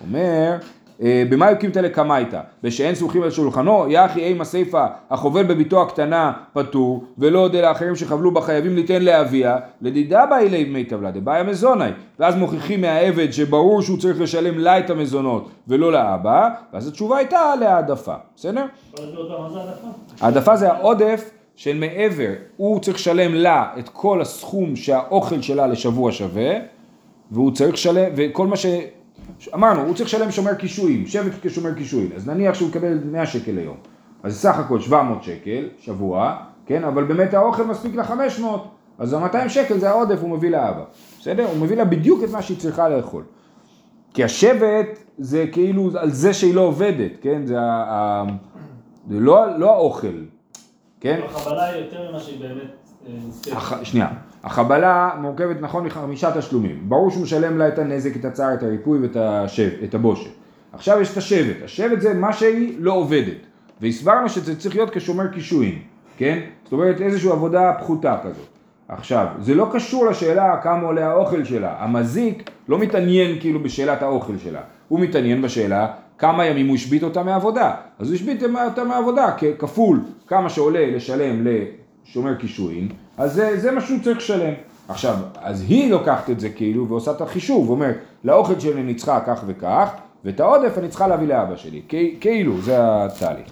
[0.00, 0.56] אומר,
[1.00, 2.40] במה יוקימתא לקמייתא?
[2.64, 7.96] ושאין סמוכים על שולחנו, יחי אימה סיפא החובל בביתו הקטנה פטור, ולא עוד אלא אחרים
[7.96, 11.90] שחבלו בה חייבים ליתן לאביה, לדידה בה אלי מי טבלה דבעיה מזוני.
[12.18, 17.54] ואז מוכיחים מהעבד שברור שהוא צריך לשלם לה את המזונות ולא לאבא, ואז התשובה הייתה
[17.60, 18.64] להעדפה, בסדר?
[20.20, 26.12] העדפה זה העודף של מעבר, הוא צריך לשלם לה את כל הסכום שהאוכל שלה לשבוע
[26.12, 26.50] שווה,
[27.30, 28.66] והוא צריך לשלם, וכל מה ש...
[29.54, 33.52] אמרנו, הוא צריך לשלם שומר קישואים, שבט כשומר קישואים, אז נניח שהוא מקבל 100 שקל
[33.52, 33.76] ליום,
[34.22, 38.44] אז סך הכל 700 שקל, שבוע, כן, אבל באמת האוכל מספיק ל-500,
[38.98, 40.84] אז ה-200 שקל זה העודף, הוא מביא לאבא,
[41.20, 41.46] בסדר?
[41.46, 43.22] הוא מביא לה בדיוק את מה שהיא צריכה לאכול.
[44.14, 47.46] כי השבט זה כאילו על זה שהיא לא עובדת, כן?
[47.46, 48.24] זה, ה...
[49.10, 50.24] זה לא, לא האוכל,
[51.00, 51.20] כן?
[51.24, 52.70] החבלה היא יותר ממה שהיא באמת
[53.52, 53.84] אה.
[53.84, 54.08] שנייה,
[54.44, 56.80] החבלה מורכבת נכון מחמישה תשלומים.
[56.82, 60.30] ברור שהוא משלם לה את הנזק, את הצער, את הריפוי ואת השב, את הבושת.
[60.72, 61.56] עכשיו יש את השבט.
[61.64, 63.36] השבט זה מה שהיא לא עובדת.
[63.80, 65.78] והסברנו שזה צריך להיות כשומר קישואין,
[66.16, 66.38] כן?
[66.64, 68.46] זאת אומרת איזושהי עבודה פחותה כזאת.
[68.88, 71.74] עכשיו, זה לא קשור לשאלה כמה עולה האוכל שלה.
[71.78, 74.60] המזיק לא מתעניין כאילו בשאלת האוכל שלה.
[74.88, 75.86] הוא מתעניין בשאלה
[76.18, 77.74] כמה ימים הוא השבית אותה מעבודה.
[77.98, 81.44] אז הוא השבית אותה מעבודה כפול כמה שעולה לשלם
[82.06, 84.54] לשומר קישואין, אז זה, זה מה שהוא צריך לשלם.
[84.88, 89.20] עכשיו, אז היא לוקחת את זה כאילו ועושה את החישוב, ואומרת, לאוכל שלי אני צריכה
[89.26, 89.90] כך וכך,
[90.24, 91.82] ואת העודף אני צריכה להביא לאבא שלי,
[92.20, 93.46] כאילו, זה התהליך.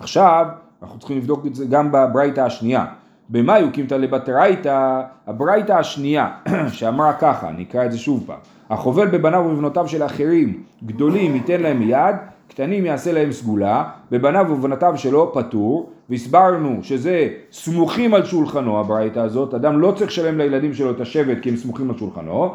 [0.00, 0.46] עכשיו,
[0.82, 2.84] אנחנו צריכים לבדוק את זה גם בברייתא השנייה.
[3.28, 6.28] במה יוקימתא לבתרייתא, הברייתא השנייה,
[6.72, 8.38] שאמרה ככה, נקרא את זה שוב פעם.
[8.70, 12.16] החובל בבניו ובבנותיו של אחרים, גדולים ייתן להם מיד,
[12.54, 19.54] קטנים יעשה להם סגולה, בבניו ובבנותיו שלו פטור, והסברנו שזה סמוכים על שולחנו הברייתא הזאת,
[19.54, 22.54] אדם לא צריך לשלם לילדים שלו את השבט כי הם סמוכים על שולחנו.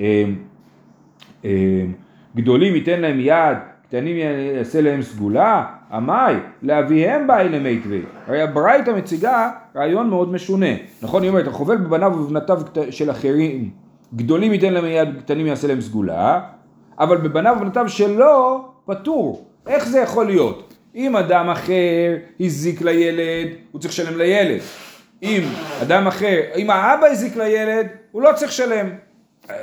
[0.00, 0.24] אה,
[1.44, 1.84] אה,
[2.36, 3.56] גדולים ייתן להם יד,
[3.88, 4.16] קטנים
[4.56, 8.02] יעשה להם סגולה, עמאי, לאביהם באי למיטבי.
[8.26, 10.74] הרי הברייתא מציגה רעיון מאוד משונה.
[11.02, 13.70] נכון, היא אומרת, החובל בבניו ובבנותיו של אחרים,
[14.14, 16.40] גדולים ייתן להם יד, קטנים יעשה להם סגולה,
[16.98, 19.46] אבל בבניו ובבנותיו שלו פטור.
[19.66, 20.74] איך זה יכול להיות?
[20.94, 24.60] אם אדם אחר הזיק לילד, הוא צריך לשלם לילד.
[25.22, 25.42] אם
[25.82, 28.86] אדם אחר, אם האבא הזיק לילד, הוא לא צריך לשלם.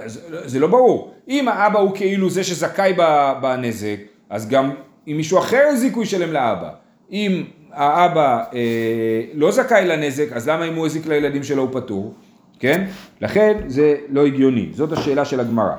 [0.05, 1.13] זה, זה לא ברור.
[1.27, 2.93] אם האבא הוא כאילו זה שזכאי
[3.41, 3.97] בנזק,
[4.29, 4.71] אז גם
[5.07, 6.69] אם מישהו אחר הזיק הוא ישלם לאבא.
[7.11, 12.13] אם האבא אה, לא זכאי לנזק, אז למה אם הוא הזיק לילדים שלו הוא פטור?
[12.59, 12.87] כן?
[13.21, 14.69] לכן זה לא הגיוני.
[14.73, 15.75] זאת השאלה של הגמרא.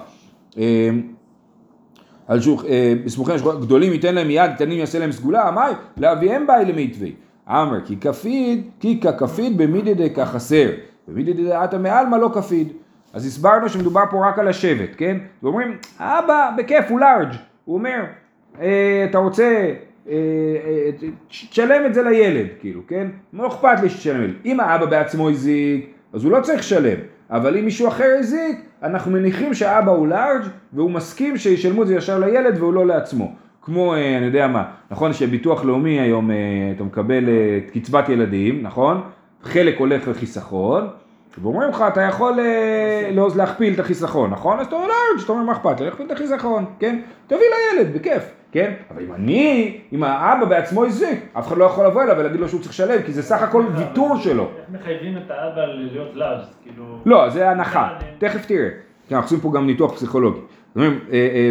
[0.59, 0.91] אה,
[2.29, 6.47] על שולח, אה, בסמוכי השולחן, גדולים ייתן להם יד, קטנים יעשה להם סגולה, אמי, לאביהם
[6.47, 7.13] באי למיתבי.
[7.49, 10.71] אמר, כי כפיד, כי ככפיד במידי דקה חסר,
[11.09, 12.73] במידי דעתה מעלמא לא כפיד.
[13.13, 15.17] אז הסברנו שמדובר פה רק על השבט, כן?
[15.43, 17.33] ואומרים, אבא, בכיף, הוא לארג'.
[17.65, 18.05] הוא אומר,
[18.61, 19.73] אה, אתה רוצה,
[20.09, 20.15] אה,
[21.29, 23.07] תשלם את זה לילד, כאילו, כן?
[23.33, 24.31] לא אכפת לי שתשלם.
[24.45, 26.99] אם האבא בעצמו הזיק, אז הוא לא צריך לשלם.
[27.31, 31.95] אבל אם מישהו אחר הזיק, אנחנו מניחים שהאבא הוא לארג' והוא מסכים שישלמו את זה
[31.95, 33.33] ישר לילד והוא לא לעצמו.
[33.63, 36.37] כמו, אה, אני יודע מה, נכון שביטוח לאומי היום אה,
[36.77, 39.01] אתה מקבל את אה, קצבת ילדים, נכון?
[39.43, 40.89] חלק הולך לחיסכון,
[41.43, 42.39] ואומרים לך, אתה יכול
[43.13, 44.61] לא, להכפיל את החיסכון, נכון?
[44.61, 45.87] אז אתה אומר, לא, אתה אומר, מה אכפת לי?
[45.87, 47.01] להכפיל את החיסכון, כן?
[47.27, 47.41] תביא
[47.75, 48.73] לילד, בכיף, כן?
[48.91, 52.49] אבל אם אני, אם האבא בעצמו הזיק, אף אחד לא יכול לבוא אליו ולהגיד לו
[52.49, 54.43] שהוא צריך לשלם, כי זה סך הכל ויתור שלו.
[54.43, 56.99] איך מחייבים את האבא להיות לארג', כאילו...
[57.07, 58.69] לא, זה הנחה, תכף תראה.
[59.09, 60.41] כי אנחנו עושים פה גם ניתוח פסיכולוגי.
[60.79, 60.83] אה,
[61.13, 61.51] אה,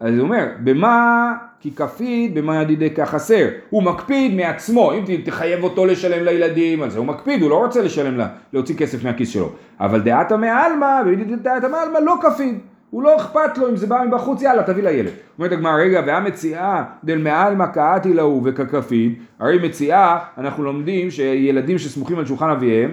[0.00, 3.48] אז הוא אומר, במה כי כפיד, במה ידידי כחסר.
[3.70, 8.18] הוא מקפיד מעצמו, אם תחייב אותו לשלם לילדים, אז הוא מקפיד, הוא לא רוצה לשלם
[8.18, 9.50] לה, להוציא כסף מהכיס שלו.
[9.80, 12.58] אבל דעתא מעלמא, וידידי דעתא מעלמא לא כפיד.
[12.94, 15.10] הוא לא אכפת לו אם זה בא מבחוץ, יאללה, תביא לילד.
[15.38, 22.18] אומרת הגמרא, רגע, והמציאה דל מעלמא קאתי להו וככפיד, הרי מציאה, אנחנו לומדים שילדים שסמוכים
[22.18, 22.90] על שולחן אביהם,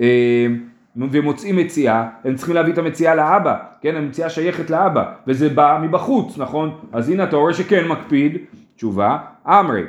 [0.00, 0.46] אה,
[0.96, 6.38] ומוצאים מציאה, הם צריכים להביא את המציאה לאבא, כן, המציאה שייכת לאבא, וזה בא מבחוץ,
[6.38, 6.78] נכון?
[6.92, 8.38] אז הנה אתה רואה שכן מקפיד,
[8.76, 9.82] תשובה, אמרי,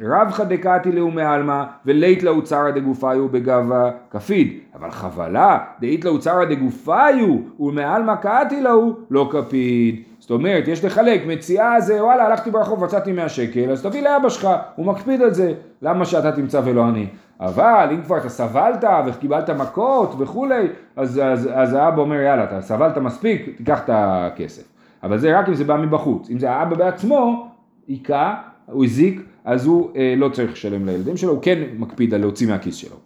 [0.00, 6.44] רבחא דקאתי לאו מעלמא, ולית לאו צרא דגופיו בגבה כפיד, אבל חבלה דאית לאו צרא
[6.44, 10.02] דגופיו, ומעלמא קאתי לאו לא כפיד.
[10.18, 14.28] זאת אומרת, יש לחלק, מציאה זה, וואלה, הלכתי ברחוב, מצאתי 100 שקל, אז תביא לאבא
[14.28, 17.06] שלך, הוא מקפיד על זה, למה שאתה תמצא ולא אני?
[17.40, 22.60] אבל אם כבר אתה סבלת וקיבלת מכות וכולי, אז, אז, אז האבא אומר יאללה, אתה
[22.60, 24.62] סבלת מספיק, תיקח את הכסף.
[25.02, 26.30] אבל זה רק אם זה בא מבחוץ.
[26.30, 27.48] אם זה האבא בעצמו,
[27.88, 28.34] היכה,
[28.66, 32.48] הוא הזיק, אז הוא אה, לא צריך לשלם לילדים שלו, הוא כן מקפיד על להוציא
[32.48, 32.96] מהכיס שלו.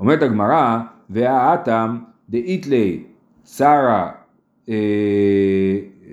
[0.00, 0.78] אומרת הגמרא,
[1.10, 3.02] והאטם דאיתלי
[3.44, 4.10] שרה
[4.68, 4.74] אה,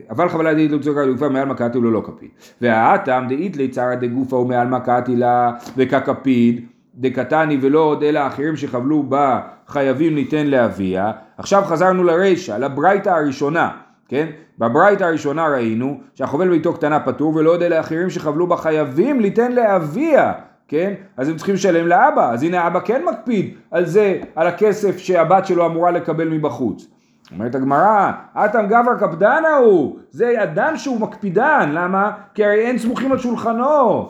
[0.10, 2.30] אבל חבלה דאית לא צורקה לגופה מעל מכתי לו לא כפיד.
[2.62, 9.42] והאטם דאית ליצרא דגופה ומעל מכתי לה וככפיד דקתני ולא עוד אלא אחרים שחבלו בה
[9.68, 11.12] חייבים ניתן לאביה.
[11.38, 13.70] עכשיו חזרנו לרישא, לברייתא הראשונה,
[14.12, 14.28] כן?
[14.60, 19.52] בברייתא הראשונה ראינו שהחובל ביתו קטנה פטור ולא עוד אלא אחרים שחבלו בה חייבים ליתן
[19.52, 20.34] לאביה.
[20.68, 20.94] כן?
[21.18, 25.46] אז הם צריכים לשלם לאבא, אז הנה האבא כן מקפיד על זה, על הכסף שהבת
[25.46, 26.88] שלו אמורה לקבל מבחוץ.
[27.32, 32.12] אומרת הגמרא, אטם גבר קפדנה הוא, זה אדם שהוא מקפידן, למה?
[32.34, 34.10] כי הרי אין סמוכים על שולחנו,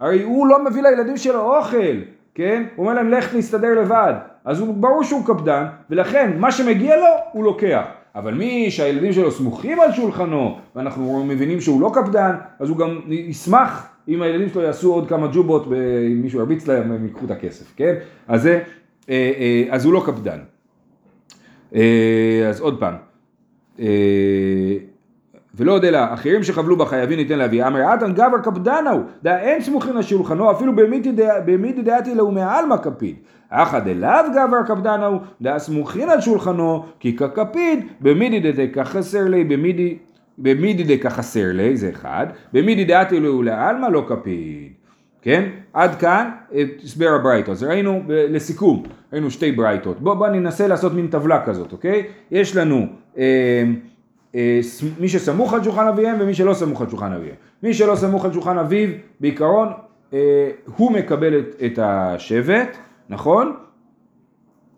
[0.00, 1.96] הרי הוא לא מביא לילדים שלו אוכל,
[2.34, 2.62] כן?
[2.76, 7.06] הוא אומר להם לך להסתדר לבד, אז הוא ברור שהוא קפדן, ולכן מה שמגיע לו
[7.32, 7.84] הוא לוקח.
[8.14, 13.00] אבל מי שהילדים שלו סמוכים על שולחנו, ואנחנו מבינים שהוא לא קפדן, אז הוא גם
[13.08, 17.30] ישמח אם הילדים שלו יעשו עוד כמה ג'ובות, אם מישהו ירביץ להם, הם ייקחו את
[17.30, 17.94] הכסף, כן?
[18.28, 18.62] אז, זה,
[19.08, 20.38] אה, אה, אז הוא לא קפדן.
[21.74, 22.94] אה, אז עוד פעם,
[25.56, 29.36] ולא עוד אלא, אחרים שחבלו בה חייבים ניתן להביא, אמר אתן גבר קפדנה הוא, דא
[29.36, 30.72] אין סמוכין לשולחנו, אפילו
[31.44, 33.16] במידי דעתי לו מעלמא כפיד.
[33.50, 39.44] אחא דלאו גבר קפדנה הוא, דא סמוכין על שולחנו, כי ככפיד, במידי דתקא חסר לי,
[39.44, 39.98] במידי,
[40.38, 44.72] במידי דקא חסר לי, זה אחד, במידי דעתי לו לעלמא לא כפיד.
[45.24, 45.48] כן?
[45.72, 47.50] עד כאן את הסבר הברייתות.
[47.50, 50.00] אז ראינו, לסיכום, ראינו שתי ברייתות.
[50.00, 52.02] בואו בוא ננסה לעשות מין טבלה כזאת, אוקיי?
[52.30, 52.86] יש לנו
[53.18, 53.64] אה, אה,
[55.00, 57.34] מי שסמוך על שולחן אביהם ומי שלא סמוך על שולחן אביהם.
[57.62, 58.88] מי שלא סמוך על שולחן אביו,
[59.20, 59.68] בעיקרון,
[60.12, 62.76] אה, הוא מקבל את, את השבט,
[63.08, 63.56] נכון?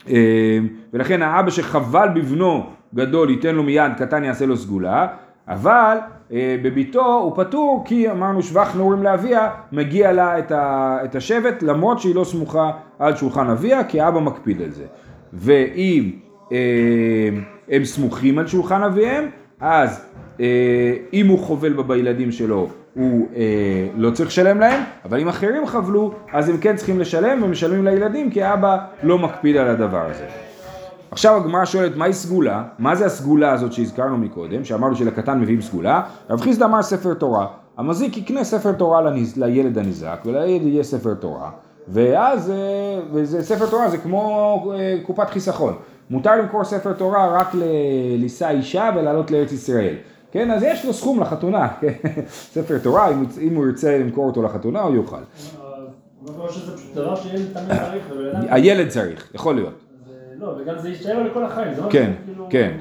[0.09, 0.59] אה,
[0.93, 5.07] ולכן האבא שחבל בבנו גדול ייתן לו מיד, קטן יעשה לו סגולה,
[5.49, 5.97] אבל
[6.33, 11.63] אה, בביתו הוא פטור כי אמרנו שבח נעורים לאביה, מגיע לה את, ה, את השבט
[11.63, 14.85] למרות שהיא לא סמוכה על שולחן אביה כי אבא מקפיד על זה.
[15.33, 16.11] ואם
[16.53, 16.59] אה,
[17.69, 19.25] הם סמוכים על שולחן אביהם,
[19.61, 20.01] אז
[20.41, 20.47] אה,
[21.13, 26.13] אם הוא חובל בילדים שלו הוא אה, לא צריך לשלם להם, אבל אם אחרים חבלו
[26.33, 30.27] אז הם כן צריכים לשלם ומשלמים לילדים כי אבא לא מקפיד על הדבר הזה.
[31.11, 32.65] עכשיו הגמרא שואלת מהי סגולה?
[32.79, 36.03] מה זה הסגולה הזאת שהזכרנו מקודם, שאמרנו שלקטן מביאים סגולה?
[36.31, 37.47] רב חיסדא אמר ספר תורה.
[37.77, 39.01] המזיק יקנה ספר תורה
[39.37, 41.51] לילד הניזק ולילד יהיה ספר תורה
[41.89, 42.57] ואז, אה,
[43.13, 44.21] וזה ספר תורה זה כמו
[44.79, 45.75] אה, קופת חיסכון.
[46.11, 47.63] מותר למכור ספר תורה רק ל-
[48.19, 49.95] לישא אישה ולעלות לארץ ישראל.
[50.33, 51.93] כן, אז יש לו סכום לחתונה, כן?
[52.29, 55.17] ספר תורה, אם, אם הוא ירצה למכור אותו לחתונה הוא יוכל.
[58.49, 59.75] הילד צריך, יכול להיות.
[60.39, 62.77] לא, וגם זה יישאר לכל החיים, כן, כאילו- כן.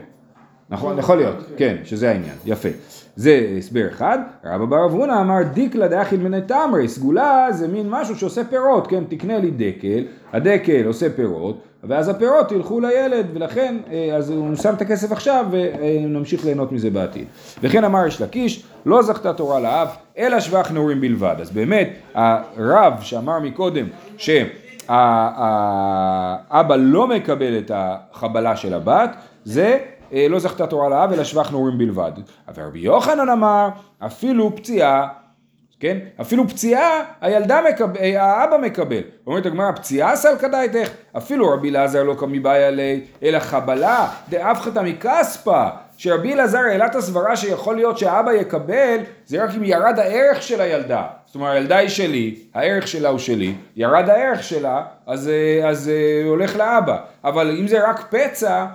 [0.69, 2.69] נכון, יכול להיות, כן, שזה העניין, יפה.
[3.15, 4.19] זה הסבר אחד.
[4.45, 9.03] רבא בר אברונה אמר דיקלה דאכיל מני תמרי, סגולה זה מין משהו שעושה פירות, כן,
[9.09, 14.73] תקנה לי דקל, הדקל עושה פירות, ואז הפירות ילכו לילד, ולכן, אה, אז הוא שם
[14.73, 17.25] את הכסף עכשיו, ונמשיך ליהנות מזה בעתיד.
[17.63, 21.35] וכן אמר יש לקיש, לא זכתה תורה לאב, אלא שבח נעורים בלבד.
[21.41, 23.85] אז באמת, הרב שאמר מקודם,
[24.17, 24.95] שהאבא
[26.77, 29.79] לא מקבל את החבלה של הבת, זה
[30.11, 32.11] לא זכתה תורה לאב אלא שבח נעורים בלבד.
[32.47, 33.69] אבל רבי יוחנן אמר
[34.05, 35.07] אפילו פציעה,
[35.79, 35.97] כן?
[36.21, 39.01] אפילו פציעה, הילדה מקבל, האבא מקבל.
[39.27, 45.69] אומרת הגמרא, פציעה סלקא דייתך, אפילו רבי אלעזר לא כמיבעיה ליה, אלא חבלה דאבחתא מכספא.
[45.97, 50.61] שרבי אלעזר העלה את הסברה שיכול להיות שהאבא יקבל, זה רק אם ירד הערך של
[50.61, 51.03] הילדה.
[51.25, 55.89] זאת אומרת, הילדה היא שלי, הערך שלה הוא שלי, ירד הערך שלה, אז, אה, אז
[55.89, 56.97] אה, הולך לאבא.
[57.23, 58.65] אבל אם זה רק פצע,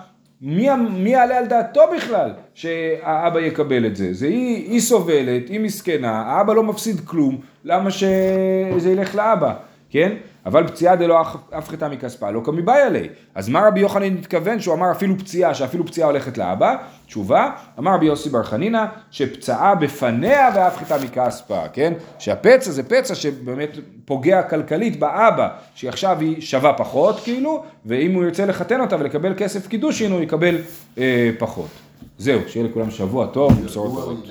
[0.43, 4.13] מי, מי יעלה על דעתו בכלל שהאבא יקבל את זה?
[4.13, 9.55] זה היא, היא סובלת, היא מסכנה, האבא לא מפסיד כלום, למה שזה ילך לאבא,
[9.91, 10.13] כן?
[10.47, 11.21] אבל פציעה דלא
[11.53, 13.09] הפחתה מכספה, לא כמבעיה ליה.
[13.35, 16.77] אז מה רבי יוחנן התכוון שהוא אמר אפילו פציעה, שאפילו פציעה הולכת לאבא?
[17.07, 21.93] תשובה, אמר רבי יוסי בר חנינא, שפצעה בפניה והפחתה מכספה, כן?
[22.19, 28.47] שהפצע זה פצע שבאמת פוגע כלכלית באבא, שעכשיו היא שווה פחות כאילו, ואם הוא ירצה
[28.47, 30.57] לחתן אותה ולקבל כסף קידושין הוא יקבל
[30.99, 31.69] אה, פחות.
[32.19, 34.25] זהו, שיהיה לכולם שבוע טוב, בשורות טובות.